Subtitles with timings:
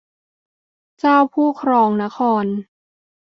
[0.99, 2.45] เจ้าผู้ครองนคร